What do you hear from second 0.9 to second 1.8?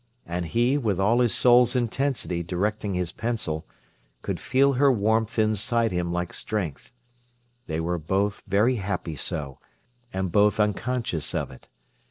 all his soul's